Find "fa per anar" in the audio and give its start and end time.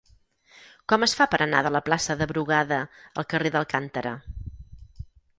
1.17-1.59